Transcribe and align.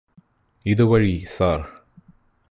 ഇതുവഴി 0.65 1.25
സര് 1.27 1.65